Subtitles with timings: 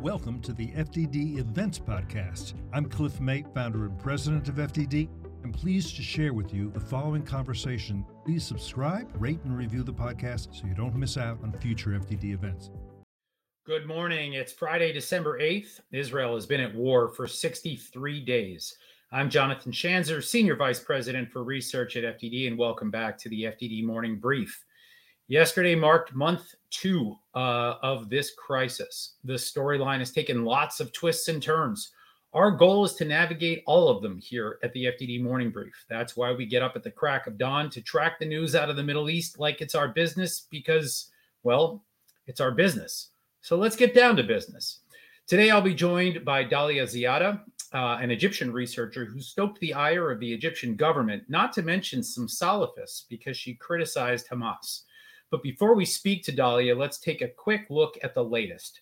[0.00, 2.52] Welcome to the FDD Events Podcast.
[2.70, 5.08] I'm Cliff May, founder and president of FDD.
[5.42, 8.04] I'm pleased to share with you the following conversation.
[8.22, 12.34] Please subscribe, rate, and review the podcast so you don't miss out on future FDD
[12.34, 12.70] events.
[13.64, 14.34] Good morning.
[14.34, 15.80] It's Friday, December 8th.
[15.92, 18.76] Israel has been at war for 63 days.
[19.12, 23.44] I'm Jonathan Schanzer, Senior Vice President for Research at FDD, and welcome back to the
[23.44, 24.62] FDD Morning Brief.
[25.28, 29.14] Yesterday marked month two uh, of this crisis.
[29.24, 31.90] The storyline has taken lots of twists and turns.
[32.32, 35.84] Our goal is to navigate all of them here at the FDD Morning Brief.
[35.88, 38.70] That's why we get up at the crack of dawn to track the news out
[38.70, 41.10] of the Middle East like it's our business because,
[41.42, 41.82] well,
[42.28, 43.10] it's our business.
[43.40, 44.80] So let's get down to business.
[45.26, 47.40] Today, I'll be joined by Dalia Ziada,
[47.72, 52.04] uh, an Egyptian researcher who stoked the ire of the Egyptian government, not to mention
[52.04, 54.82] some Salafists because she criticized Hamas.
[55.30, 58.80] But before we speak to Dalia, let's take a quick look at the latest.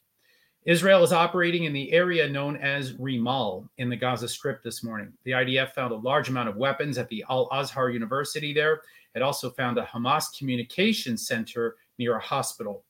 [0.66, 5.12] Israel is operating in the area known as Rimal in the Gaza Strip this morning.
[5.24, 8.80] The IDF found a large amount of weapons at the Al Azhar University there.
[9.14, 12.84] It also found a Hamas communication center near a hospital.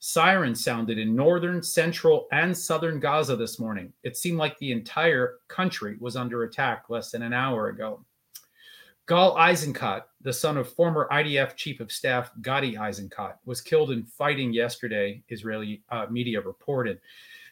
[0.00, 3.92] Sirens sounded in northern, central, and southern Gaza this morning.
[4.02, 8.04] It seemed like the entire country was under attack less than an hour ago.
[9.10, 14.04] Gal Eisenkot, the son of former IDF Chief of Staff Gadi Eisenkot, was killed in
[14.04, 17.00] fighting yesterday, Israeli uh, media reported.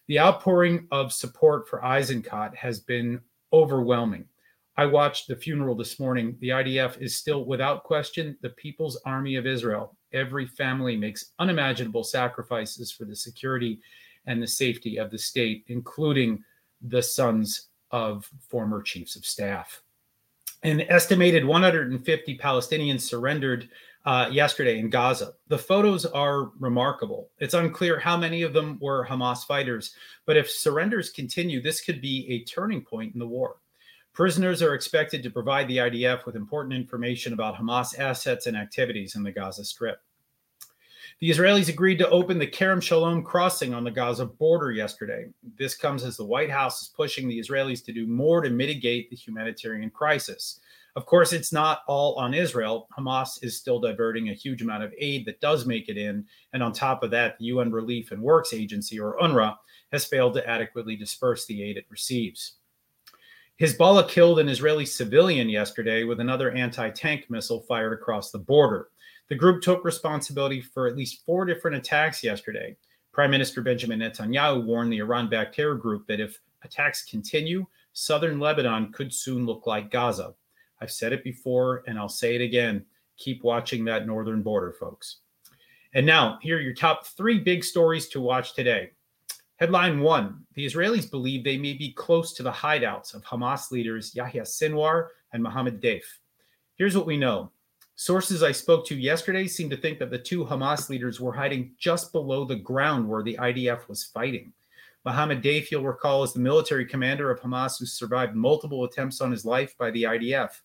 [0.07, 3.21] The outpouring of support for Eisenkot has been
[3.53, 4.25] overwhelming.
[4.77, 6.37] I watched the funeral this morning.
[6.39, 9.97] The IDF is still, without question, the People's Army of Israel.
[10.13, 13.81] Every family makes unimaginable sacrifices for the security
[14.27, 16.45] and the safety of the state, including
[16.83, 19.83] the sons of former chiefs of staff.
[20.63, 23.69] An estimated 150 Palestinians surrendered
[24.05, 25.35] uh, yesterday in Gaza.
[25.49, 27.31] The photos are remarkable.
[27.39, 29.95] It's unclear how many of them were Hamas fighters,
[30.27, 33.57] but if surrenders continue, this could be a turning point in the war.
[34.15, 39.15] Prisoners are expected to provide the IDF with important information about Hamas assets and activities
[39.15, 40.01] in the Gaza Strip.
[41.21, 45.27] The Israelis agreed to open the Kerem Shalom crossing on the Gaza border yesterday.
[45.59, 49.11] This comes as the White House is pushing the Israelis to do more to mitigate
[49.11, 50.61] the humanitarian crisis.
[50.95, 52.87] Of course, it's not all on Israel.
[52.97, 56.25] Hamas is still diverting a huge amount of aid that does make it in.
[56.53, 59.57] And on top of that, the UN Relief and Works Agency, or UNRWA,
[59.91, 62.59] has failed to adequately disperse the aid it receives.
[63.61, 68.91] Hezbollah killed an Israeli civilian yesterday with another anti tank missile fired across the border.
[69.29, 72.77] The group took responsibility for at least four different attacks yesterday.
[73.13, 78.39] Prime Minister Benjamin Netanyahu warned the Iran backed terror group that if attacks continue, southern
[78.39, 80.35] Lebanon could soon look like Gaza.
[80.81, 82.85] I've said it before and I'll say it again.
[83.19, 85.19] Keep watching that northern border, folks.
[85.95, 88.93] And now, here are your top three big stories to watch today.
[89.57, 94.15] Headline one The Israelis believe they may be close to the hideouts of Hamas leaders
[94.15, 96.05] Yahya Sinwar and Mohammed Deif.
[96.77, 97.51] Here's what we know
[98.01, 101.73] Sources I spoke to yesterday seem to think that the two Hamas leaders were hiding
[101.81, 104.53] just below the ground where the IDF was fighting.
[105.05, 109.33] Mohammed Deif, you'll recall, is the military commander of Hamas who survived multiple attempts on
[109.33, 110.61] his life by the IDF.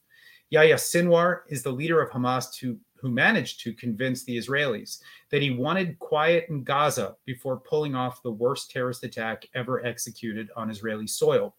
[0.52, 5.00] Yahya Sinwar is the leader of Hamas to, who managed to convince the Israelis
[5.32, 10.52] that he wanted quiet in Gaza before pulling off the worst terrorist attack ever executed
[10.56, 11.56] on Israeli soil.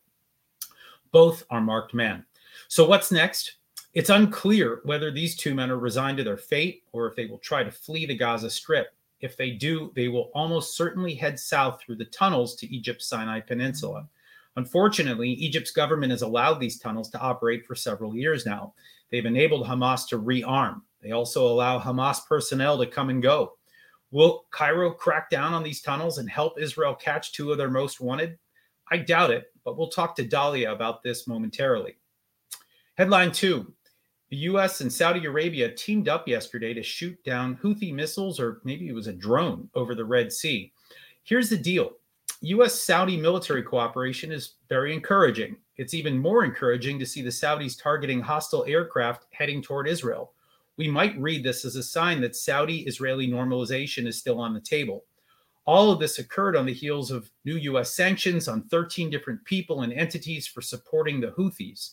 [1.11, 2.25] Both are marked men.
[2.69, 3.57] So, what's next?
[3.95, 7.39] It's unclear whether these two men are resigned to their fate or if they will
[7.39, 8.89] try to flee the Gaza Strip.
[9.21, 13.39] If they do, they will almost certainly head south through the tunnels to Egypt's Sinai
[13.39, 14.09] Peninsula.
[14.57, 18.75] Unfortunately, Egypt's government has allowed these tunnels to operate for several years now.
[19.11, 20.83] They've enabled Hamas to rearm.
[21.01, 23.59] They also allow Hamas personnel to come and go.
[24.11, 28.01] Will Cairo crack down on these tunnels and help Israel catch two of their most
[28.01, 28.39] wanted?
[28.91, 31.97] I doubt it, but we'll talk to Dalia about this momentarily.
[32.97, 33.74] Headline two
[34.35, 38.89] the US and Saudi Arabia teamed up yesterday to shoot down Houthi missiles, or maybe
[38.89, 40.73] it was a drone, over the Red Sea.
[41.23, 41.93] Here's the deal
[42.41, 45.55] US Saudi military cooperation is very encouraging.
[45.77, 50.33] It's even more encouraging to see the Saudis targeting hostile aircraft heading toward Israel.
[50.79, 54.61] We might read this as a sign that Saudi Israeli normalization is still on the
[54.61, 55.05] table.
[55.65, 59.83] All of this occurred on the heels of new US sanctions on 13 different people
[59.83, 61.93] and entities for supporting the Houthis.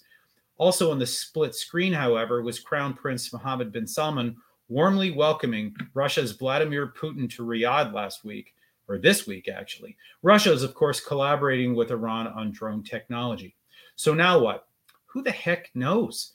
[0.57, 4.35] Also on the split screen, however, was Crown Prince Mohammed bin Salman
[4.71, 8.53] warmly welcoming Russia's Vladimir Putin to Riyadh last week,
[8.87, 9.97] or this week, actually.
[10.23, 13.55] Russia is, of course, collaborating with Iran on drone technology.
[13.97, 14.67] So now what?
[15.07, 16.33] Who the heck knows?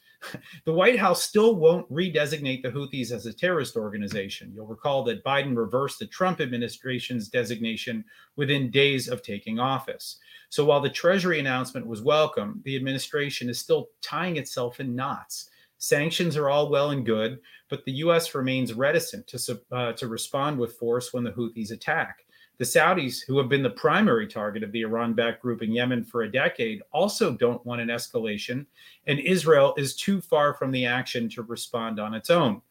[0.64, 4.52] The White House still won't redesignate the Houthis as a terrorist organization.
[4.54, 8.04] You'll recall that Biden reversed the Trump administration's designation
[8.36, 10.18] within days of taking office.
[10.48, 15.50] So while the Treasury announcement was welcome, the administration is still tying itself in knots.
[15.78, 18.34] Sanctions are all well and good, but the U.S.
[18.34, 22.25] remains reticent to, uh, to respond with force when the Houthis attack.
[22.58, 26.04] The Saudis, who have been the primary target of the Iran backed group in Yemen
[26.04, 28.64] for a decade, also don't want an escalation,
[29.06, 32.62] and Israel is too far from the action to respond on its own.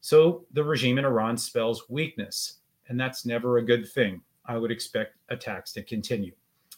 [0.00, 2.58] So the regime in Iran spells weakness,
[2.88, 4.20] and that's never a good thing.
[4.44, 6.32] I would expect attacks to continue.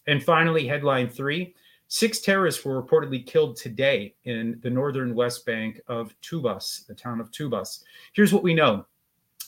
[0.07, 1.55] And finally, headline three
[1.91, 7.21] six terrorists were reportedly killed today in the northern West Bank of Tubas, the town
[7.21, 7.83] of Tubas.
[8.13, 8.87] Here's what we know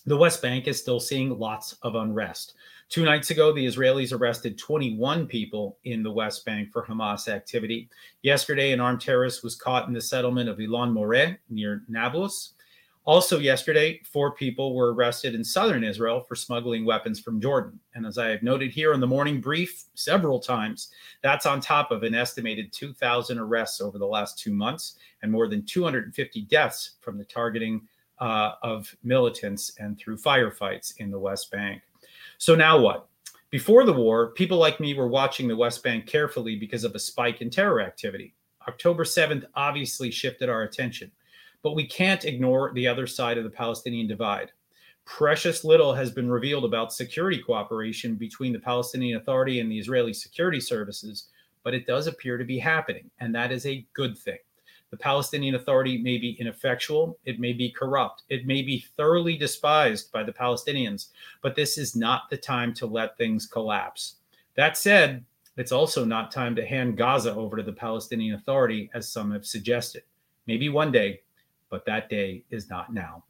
[0.07, 2.55] the West Bank is still seeing lots of unrest.
[2.93, 7.89] Two nights ago, the Israelis arrested 21 people in the West Bank for Hamas activity.
[8.21, 12.53] Yesterday, an armed terrorist was caught in the settlement of Elon Moreh near Nablus.
[13.07, 17.81] Also, yesterday, four people were arrested in southern Israel for smuggling weapons from Jordan.
[17.95, 20.91] And as I have noted here in the morning brief several times,
[21.23, 25.49] that's on top of an estimated 2,000 arrests over the last two months and more
[25.49, 31.51] than 250 deaths from the targeting uh, of militants and through firefights in the West
[31.51, 31.81] Bank.
[32.43, 33.07] So now what?
[33.51, 36.99] Before the war, people like me were watching the West Bank carefully because of a
[36.99, 38.35] spike in terror activity.
[38.67, 41.13] October 7th obviously shifted our attention,
[41.63, 44.51] but we can't ignore the other side of the Palestinian divide.
[45.05, 50.13] Precious little has been revealed about security cooperation between the Palestinian Authority and the Israeli
[50.13, 51.29] security services,
[51.63, 54.39] but it does appear to be happening, and that is a good thing.
[54.93, 60.13] The Palestinian Authority may be ineffectual, it may be corrupt, it may be thoroughly despised
[60.13, 61.09] by the Palestinians,
[61.41, 64.17] but this is not the time to let things collapse.
[64.55, 65.25] That said,
[65.57, 69.47] it's also not time to hand Gaza over to the Palestinian Authority, as some have
[69.47, 70.03] suggested.
[70.47, 71.23] Maybe one day,
[71.71, 73.25] but that day is not now.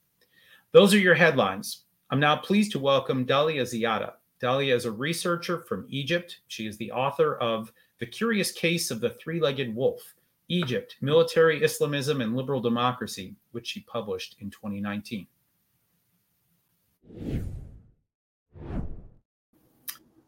[0.73, 1.85] Those are your headlines.
[2.11, 4.15] I'm now pleased to welcome Dalia Ziada.
[4.43, 6.41] Dalia is a researcher from Egypt.
[6.49, 10.03] She is the author of The Curious Case of the Three Legged Wolf
[10.53, 15.27] Egypt, Military Islamism and Liberal Democracy, which she published in 2019.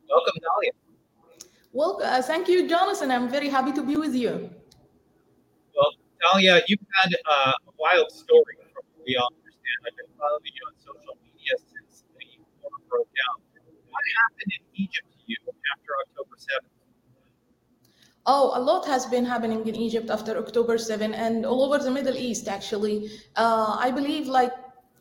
[0.08, 0.72] Welcome, Dalia.
[1.72, 3.10] Well, uh, thank you, Jonathan.
[3.10, 4.48] I'm very happy to be with you.
[5.76, 5.92] Well,
[6.24, 9.78] Dalia, you've had uh, a wild story from what we all understand.
[9.86, 13.42] I've been following you on social media since the war broke out.
[13.92, 15.36] What happened in Egypt to you
[15.76, 16.73] after October 7th?
[18.26, 21.90] Oh, a lot has been happening in Egypt after October 7 and all over the
[21.90, 23.10] Middle East, actually.
[23.36, 24.52] Uh, I believe like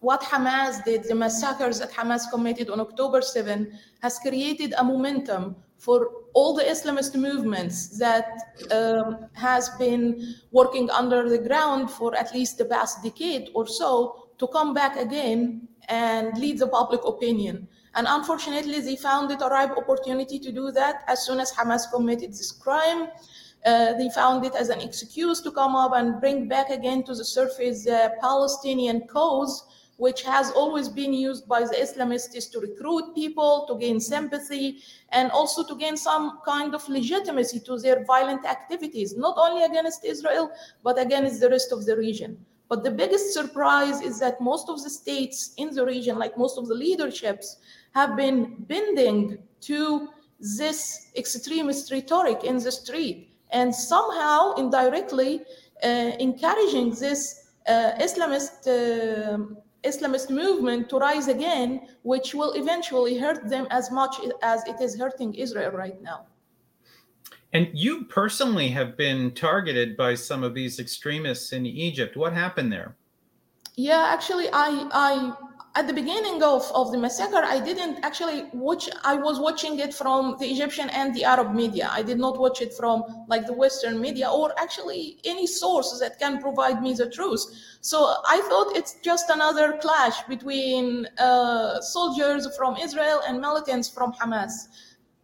[0.02, 3.72] what Hamas did, the massacres that Hamas committed on October 7
[4.02, 8.28] has created a momentum for all the Islamist movements that
[8.72, 14.28] um, has been working under the ground for at least the past decade or so
[14.38, 17.70] to come back again and lead the public opinion.
[17.96, 21.92] And unfortunately, they found it a ripe opportunity to do that as soon as Hamas
[21.92, 23.10] committed this crime.
[23.66, 27.16] Uh, they found it as an excuse to come up and bring back again to
[27.16, 29.66] the surface the Palestinian cause,
[29.98, 34.80] which has always been used by the Islamists to recruit people, to gain sympathy,
[35.10, 40.04] and also to gain some kind of legitimacy to their violent activities, not only against
[40.04, 40.52] Israel,
[40.84, 42.44] but against the rest of the region.
[42.70, 46.58] But the biggest surprise is that most of the states in the region, like most
[46.58, 47.58] of the leaderships,
[47.94, 50.10] have been bending to
[50.40, 55.42] this extremist rhetoric in the street and somehow indirectly
[55.84, 59.38] uh, encouraging this uh, Islamist uh,
[59.84, 64.98] Islamist movement to rise again, which will eventually hurt them as much as it is
[64.98, 66.26] hurting Israel right now.
[67.52, 72.16] And you personally have been targeted by some of these extremists in Egypt.
[72.16, 72.96] What happened there?
[73.76, 75.34] Yeah, actually, I I
[75.76, 79.92] at the beginning of, of the massacre, I didn't actually watch, I was watching it
[79.92, 81.90] from the Egyptian and the Arab media.
[81.92, 86.20] I did not watch it from like the Western media or actually any source that
[86.20, 87.44] can provide me the truth.
[87.82, 94.14] So I thought it's just another clash between uh, soldiers from Israel and militants from
[94.14, 94.68] Hamas.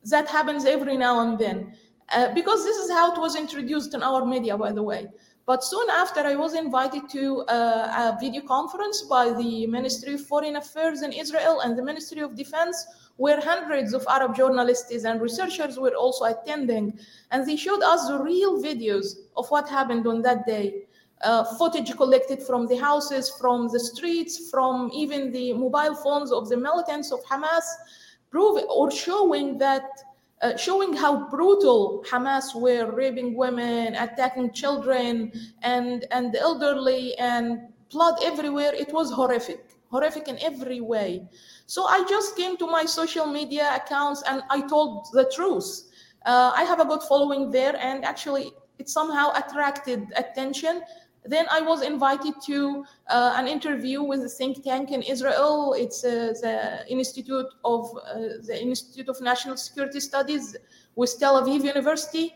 [0.05, 1.73] That happens every now and then.
[2.11, 5.09] Uh, because this is how it was introduced in our media, by the way.
[5.49, 10.21] But soon after, I was invited to uh, a video conference by the Ministry of
[10.21, 12.85] Foreign Affairs in Israel and the Ministry of Defense,
[13.17, 16.99] where hundreds of Arab journalists and researchers were also attending.
[17.31, 20.83] And they showed us the real videos of what happened on that day.
[21.23, 26.47] Uh, footage collected from the houses, from the streets, from even the mobile phones of
[26.47, 27.65] the militants of Hamas,
[28.29, 29.89] prove or showing that
[30.41, 35.31] uh, showing how brutal Hamas were raping women, attacking children
[35.61, 37.59] and, and the elderly, and
[37.91, 38.73] blood everywhere.
[38.73, 41.27] It was horrific, horrific in every way.
[41.65, 45.83] So I just came to my social media accounts and I told the truth.
[46.25, 50.81] Uh, I have a good following there, and actually, it somehow attracted attention.
[51.25, 55.73] Then I was invited to uh, an interview with a think tank in Israel.
[55.77, 58.13] It's uh, the Institute of uh,
[58.47, 60.55] the Institute of National Security Studies
[60.95, 62.33] with Tel Aviv University.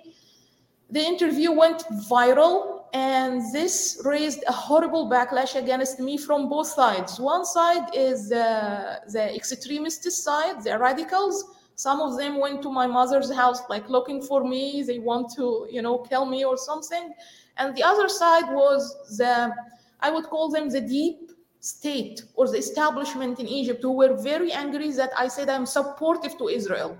[0.90, 7.20] The interview went viral, and this raised a horrible backlash against me from both sides.
[7.20, 11.46] One side is the extremist side, the radicals.
[11.76, 14.84] Some of them went to my mother's house, like looking for me.
[14.84, 17.14] They want to, you know, kill me or something.
[17.58, 19.54] And the other side was the,
[20.00, 24.52] I would call them the deep state or the establishment in Egypt who were very
[24.52, 26.98] angry that I said I'm supportive to Israel.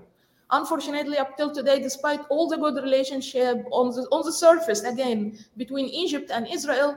[0.50, 5.38] Unfortunately, up till today, despite all the good relationship on the, on the surface, again,
[5.56, 6.96] between Egypt and Israel,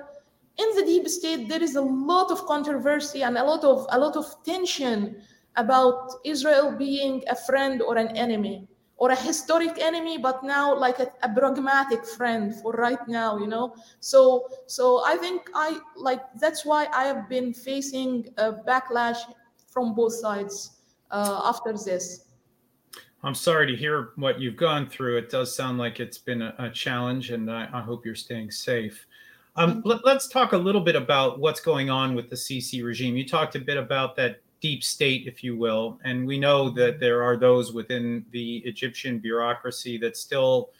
[0.58, 4.00] in the deep state, there is a lot of controversy and a lot of, a
[4.00, 5.22] lot of tension
[5.56, 11.00] about Israel being a friend or an enemy or a historic enemy but now like
[11.00, 13.76] a, a, pragmatic friend for right now you know?
[14.00, 19.20] So so i think i like that's why i have been facing a backlash
[19.78, 20.78] from both sides
[21.12, 22.26] uh, after this.
[23.24, 25.18] I'm sorry to hear what you've gone through.
[25.18, 28.52] It does sound like it's been a, a challenge and I, I, hope you're staying
[28.52, 29.06] safe.
[29.56, 33.18] Um, let, let's talk a little bit about what's going on with the Sisi regime.
[33.18, 36.00] You talked a bit about that deep state, if you will.
[36.04, 40.72] And we know that there are those within the Egyptian bureaucracy that still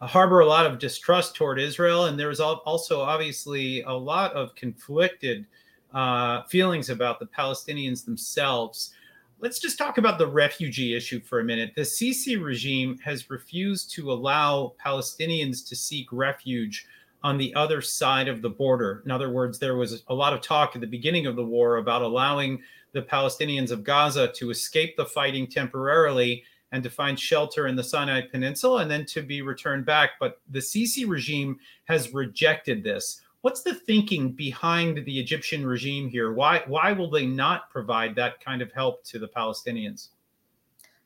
[0.00, 2.06] harbor a lot of distrust toward Israel.
[2.06, 5.46] And there's also obviously a lot of conflicted
[5.94, 8.92] uh, feelings about the Palestinians themselves.
[9.38, 11.72] Let's just talk about the refugee issue for a minute.
[11.76, 16.86] The Sisi regime has refused to allow Palestinians to seek refuge
[17.22, 19.02] on the other side of the border.
[19.04, 21.78] In other words, there was a lot of talk at the beginning of the war
[21.78, 22.60] about allowing
[22.96, 27.84] the Palestinians of Gaza to escape the fighting temporarily and to find shelter in the
[27.84, 30.12] Sinai Peninsula and then to be returned back.
[30.18, 33.20] But the Sisi regime has rejected this.
[33.42, 36.32] What's the thinking behind the Egyptian regime here?
[36.32, 40.08] Why why will they not provide that kind of help to the Palestinians?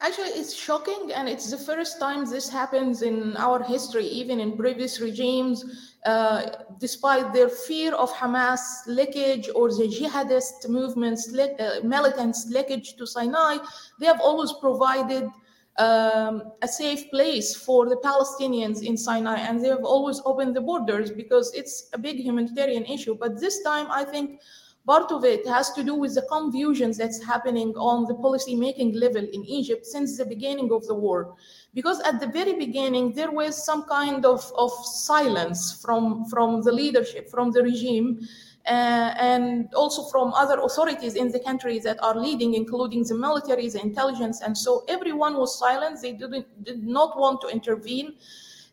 [0.02, 4.56] Actually, it's shocking, and it's the first time this happens in our history, even in
[4.56, 5.88] previous regimes.
[6.06, 6.46] Uh,
[6.78, 13.58] despite their fear of Hamas leakage or the jihadist movements, uh, militants leakage to Sinai,
[13.98, 15.28] they have always provided
[15.76, 20.62] um, a safe place for the Palestinians in Sinai, and they have always opened the
[20.62, 23.14] borders because it's a big humanitarian issue.
[23.14, 24.40] But this time, I think
[24.86, 28.94] Part of it has to do with the confusions that's happening on the policy making
[28.94, 31.36] level in Egypt since the beginning of the war.
[31.74, 36.72] Because at the very beginning, there was some kind of, of silence from, from the
[36.72, 38.26] leadership, from the regime,
[38.66, 43.68] uh, and also from other authorities in the country that are leading, including the military,
[43.68, 44.40] the intelligence.
[44.40, 46.00] And so everyone was silent.
[46.00, 48.14] They didn't, did not want to intervene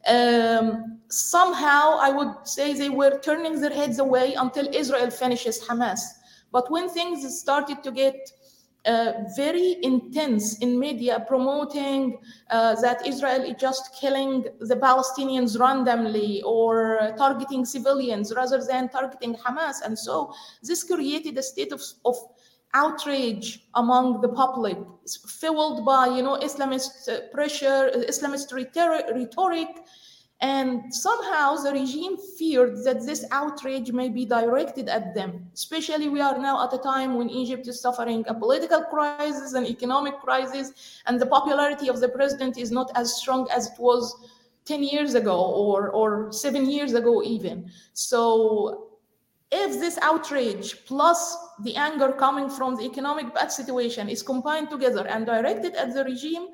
[0.07, 5.99] um, somehow I would say they were turning their heads away until Israel finishes Hamas.
[6.51, 8.31] But when things started to get
[8.87, 12.17] uh, very intense in media promoting
[12.49, 19.35] uh, that Israel is just killing the Palestinians randomly or targeting civilians rather than targeting
[19.35, 19.81] Hamas.
[19.83, 22.15] And so this created a state of, of
[22.74, 24.77] outrage among the public,
[25.27, 29.69] fueled by you know Islamist uh, pressure, Islamist rhetoric,
[30.39, 35.50] and somehow the regime feared that this outrage may be directed at them.
[35.53, 39.65] Especially, we are now at a time when Egypt is suffering a political crisis, an
[39.65, 44.15] economic crisis, and the popularity of the president is not as strong as it was
[44.65, 47.71] 10 years ago or, or seven years ago, even.
[47.93, 48.87] So,
[49.51, 55.07] if this outrage plus the anger coming from the economic bad situation is combined together
[55.07, 56.47] and directed at the regime,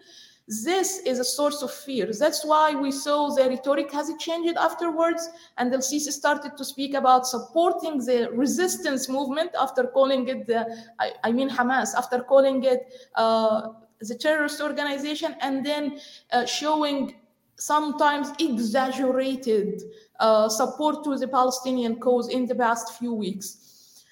[0.47, 2.11] this is a source of fear.
[2.11, 6.93] That's why we saw the rhetoric has changed afterwards, and El Sisi started to speak
[6.95, 10.67] about supporting the resistance movement after calling it the,
[10.99, 12.81] I, I mean Hamas, after calling it
[13.15, 13.69] uh,
[14.01, 15.99] the terrorist organization, and then
[16.33, 17.15] uh, showing
[17.55, 19.81] sometimes exaggerated
[20.19, 24.03] uh, support to the Palestinian cause in the past few weeks.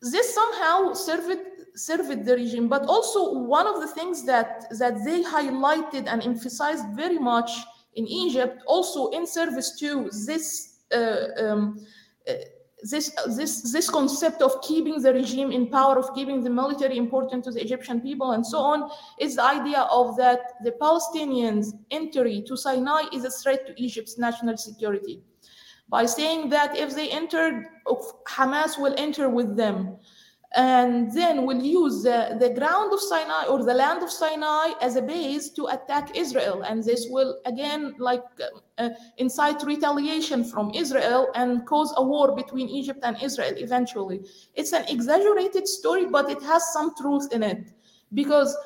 [0.00, 1.38] This somehow served
[1.74, 6.84] served the regime, but also one of the things that that they highlighted and emphasized
[6.94, 7.50] very much
[7.94, 11.86] in Egypt, also in service to this uh, um,
[12.28, 12.34] uh,
[12.82, 17.44] this this this concept of keeping the regime in power of keeping the military important
[17.44, 18.90] to the egyptian people and so on
[19.20, 24.18] is the idea of that the palestinians entry to sinai is a threat to egypt's
[24.18, 25.22] national security
[25.92, 27.70] by saying that if they enter
[28.26, 29.98] hamas will enter with them
[30.54, 34.96] and then will use the, the ground of Sinai or the land of Sinai as
[34.96, 36.62] a base to attack Israel.
[36.62, 38.24] And this will again like
[38.78, 44.20] uh, incite retaliation from Israel and cause a war between Egypt and Israel eventually.
[44.54, 47.70] It's an exaggerated story, but it has some truth in it
[48.14, 48.56] because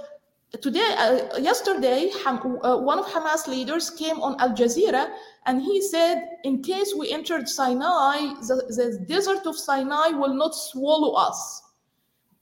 [0.62, 5.10] today uh, yesterday Ham, uh, one of hamas leaders came on al jazeera
[5.46, 10.54] and he said in case we entered sinai the, the desert of sinai will not
[10.54, 11.62] swallow us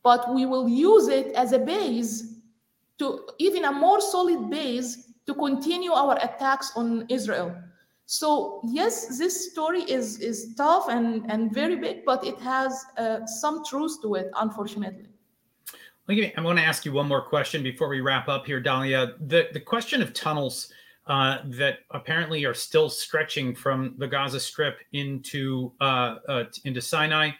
[0.05, 2.35] but we will use it as a base
[2.99, 7.57] to even a more solid base to continue our attacks on Israel.
[8.07, 13.25] So yes, this story is is tough and and very big, but it has uh,
[13.27, 15.09] some truth to it, unfortunately.
[16.09, 19.15] I want to ask you one more question before we wrap up here, Dalia.
[19.29, 20.71] The the question of tunnels
[21.07, 27.31] uh, that apparently are still stretching from the Gaza Strip into uh, uh into Sinai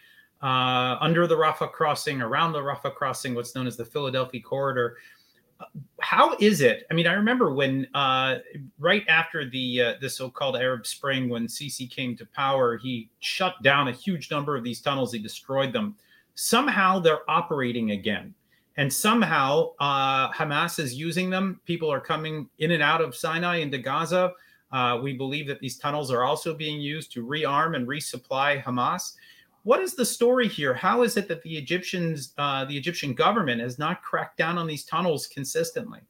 [0.41, 4.97] uh, under the Rafah crossing, around the Rafah crossing, what's known as the Philadelphia corridor.
[6.01, 6.85] How is it?
[6.91, 8.39] I mean, I remember when uh,
[8.77, 13.61] right after the uh, the so-called Arab Spring, when Sisi came to power, he shut
[13.63, 15.13] down a huge number of these tunnels.
[15.13, 15.95] He destroyed them.
[16.35, 18.33] Somehow they're operating again,
[18.77, 21.59] and somehow uh, Hamas is using them.
[21.65, 24.33] People are coming in and out of Sinai into Gaza.
[24.71, 29.13] Uh, we believe that these tunnels are also being used to rearm and resupply Hamas
[29.65, 30.75] what is the story here?
[30.75, 34.67] How is it that the Egyptians, uh, the Egyptian government, has not cracked down on
[34.67, 36.01] these tunnels consistently?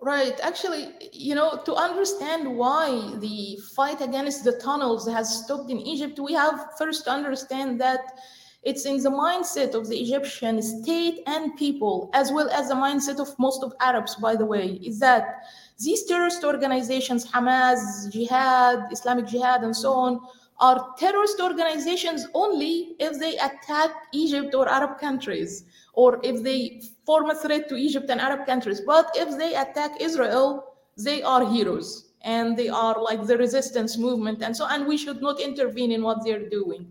[0.00, 0.40] Right.
[0.42, 6.18] Actually, you know, to understand why the fight against the tunnels has stopped in Egypt,
[6.18, 8.18] we have first to understand that
[8.64, 13.20] it's in the mindset of the Egyptian state and people, as well as the mindset
[13.20, 15.44] of most of Arabs, by the way, is that
[15.78, 20.20] these terrorist organizations, Hamas, Jihad, Islamic Jihad, and so on,
[20.60, 27.28] are terrorist organizations only if they attack Egypt or Arab countries, or if they form
[27.30, 28.80] a threat to Egypt and Arab countries.
[28.80, 34.42] But if they attack Israel, they are heroes and they are like the resistance movement
[34.42, 36.86] and so and we should not intervene in what they're doing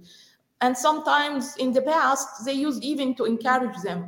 [0.63, 3.99] and sometimes in the past they used even to encourage them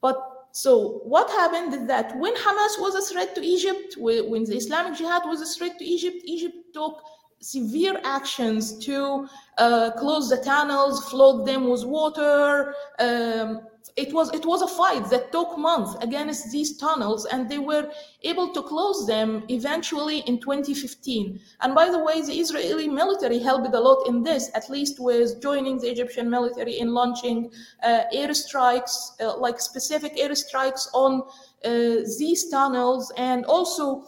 [0.00, 0.16] but
[0.52, 0.72] so
[1.14, 5.22] what happened is that when hamas was a threat to egypt when the islamic jihad
[5.32, 7.02] was a threat to egypt egypt took
[7.40, 12.74] severe actions to uh, close the tunnels, flood them with water.
[12.98, 13.60] Um,
[13.96, 17.90] it was it was a fight that took months against these tunnels, and they were
[18.22, 21.40] able to close them eventually in 2015.
[21.62, 25.40] And by the way, the Israeli military helped a lot in this, at least with
[25.40, 27.50] joining the Egyptian military in launching
[27.82, 31.22] uh, airstrikes, uh, like specific airstrikes on
[31.64, 34.04] uh, these tunnels, and also.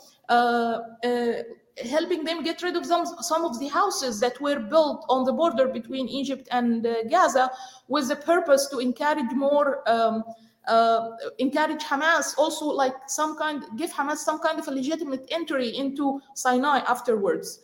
[1.84, 5.32] Helping them get rid of some, some of the houses that were built on the
[5.32, 7.50] border between Egypt and uh, Gaza
[7.88, 10.24] with the purpose to encourage more um,
[10.68, 15.76] uh, encourage Hamas also like some kind give Hamas some kind of a legitimate entry
[15.76, 17.60] into Sinai afterwards.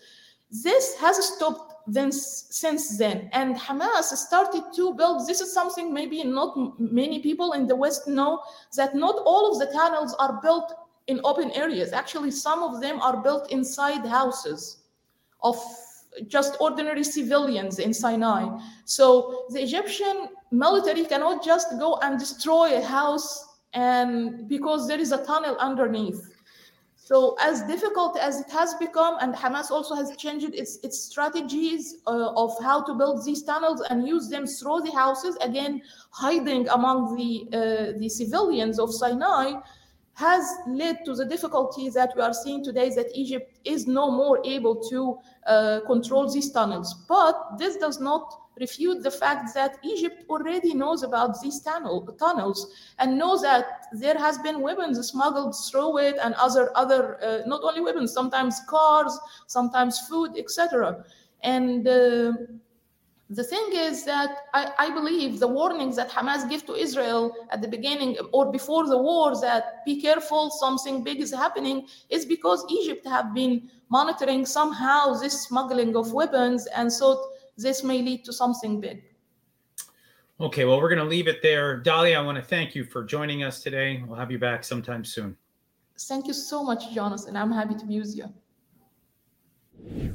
[0.50, 6.24] This has stopped then since then and Hamas started to build this is something maybe
[6.24, 8.40] not many people in the West know
[8.76, 10.72] that not all of the tunnels are built
[11.06, 11.92] in open areas.
[11.92, 14.78] Actually, some of them are built inside houses
[15.42, 15.56] of
[16.28, 18.48] just ordinary civilians in Sinai.
[18.84, 25.12] So the Egyptian military cannot just go and destroy a house and because there is
[25.12, 26.30] a tunnel underneath.
[26.96, 31.96] So as difficult as it has become, and Hamas also has changed its, its strategies
[32.06, 36.66] uh, of how to build these tunnels and use them through the houses, again, hiding
[36.70, 39.60] among the, uh, the civilians of Sinai,
[40.14, 44.40] has led to the difficulty that we are seeing today that Egypt is no more
[44.44, 46.94] able to uh, control these tunnels.
[47.08, 52.72] But this does not refute the fact that Egypt already knows about these tunnel, tunnels
[52.98, 57.62] and knows that there has been weapons smuggled through it and other other uh, not
[57.64, 61.04] only weapons, sometimes cars, sometimes food, etc.
[61.42, 62.32] And uh,
[63.30, 67.62] the thing is that I, I, believe the warnings that Hamas give to Israel at
[67.62, 72.64] the beginning or before the war that be careful, something big is happening, is because
[72.70, 78.32] Egypt have been monitoring somehow this smuggling of weapons, and so this may lead to
[78.32, 79.02] something big.
[80.40, 81.80] Okay, well, we're going to leave it there.
[81.80, 84.02] Dalia, I want to thank you for joining us today.
[84.06, 85.36] We'll have you back sometime soon.
[85.98, 87.36] Thank you so much, Jonathan.
[87.36, 90.14] I'm happy to be with you.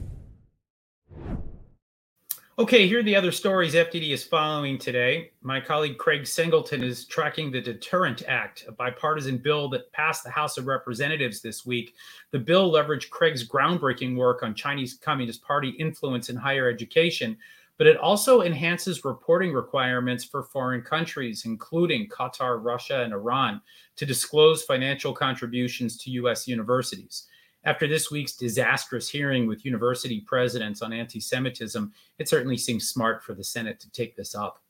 [2.60, 5.32] Okay, here are the other stories FDD is following today.
[5.42, 10.30] My colleague Craig Singleton is tracking the Deterrent Act, a bipartisan bill that passed the
[10.30, 11.96] House of Representatives this week.
[12.32, 17.38] The bill leveraged Craig's groundbreaking work on Chinese Communist Party influence in higher education,
[17.78, 23.62] but it also enhances reporting requirements for foreign countries, including Qatar, Russia, and Iran,
[23.96, 26.46] to disclose financial contributions to U.S.
[26.46, 27.29] universities.
[27.66, 33.24] After this week's disastrous hearing with university presidents on anti Semitism, it certainly seems smart
[33.24, 34.62] for the Senate to take this up.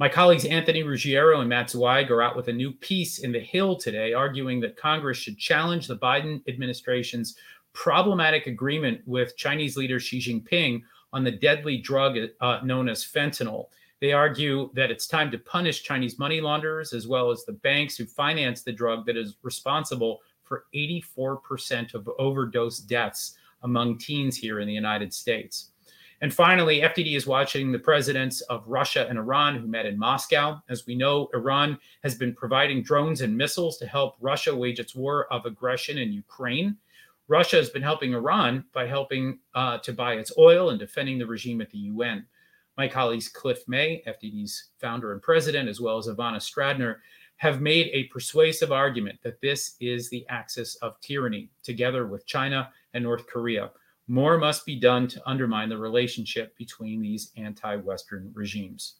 [0.00, 3.40] My colleagues Anthony Ruggiero and Matt Zweig are out with a new piece in The
[3.40, 7.36] Hill today, arguing that Congress should challenge the Biden administration's
[7.72, 13.66] problematic agreement with Chinese leader Xi Jinping on the deadly drug uh, known as fentanyl.
[14.00, 17.96] They argue that it's time to punish Chinese money launderers as well as the banks
[17.96, 24.60] who finance the drug that is responsible for 84% of overdose deaths among teens here
[24.60, 25.70] in the United States.
[26.20, 30.60] And finally, FDD is watching the presidents of Russia and Iran who met in Moscow.
[30.68, 34.96] As we know, Iran has been providing drones and missiles to help Russia wage its
[34.96, 36.76] war of aggression in Ukraine.
[37.28, 41.26] Russia has been helping Iran by helping uh, to buy its oil and defending the
[41.26, 42.26] regime at the UN.
[42.76, 46.96] My colleagues Cliff May, FDD's founder and president, as well as Ivana Stradner,
[47.38, 52.70] have made a persuasive argument that this is the axis of tyranny, together with China
[52.94, 53.70] and North Korea.
[54.08, 58.96] More must be done to undermine the relationship between these anti Western regimes.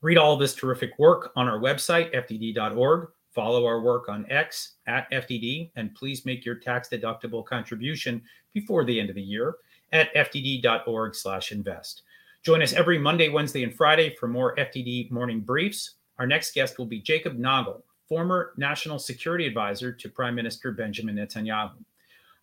[0.00, 3.08] Read all this terrific work on our website, fdd.org.
[3.32, 8.84] Follow our work on X at FDD, and please make your tax deductible contribution before
[8.84, 9.56] the end of the year
[9.92, 12.02] at fdd.org/invest.
[12.42, 15.96] Join us every Monday, Wednesday, and Friday for more FDD morning briefs.
[16.18, 21.16] Our next guest will be Jacob Nagel, former national security advisor to Prime Minister Benjamin
[21.16, 21.72] Netanyahu.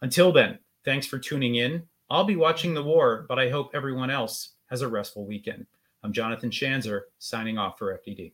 [0.01, 1.83] Until then, thanks for tuning in.
[2.09, 5.65] I'll be watching the war, but I hope everyone else has a restful weekend.
[6.03, 8.33] I'm Jonathan Schanzer, signing off for FDD.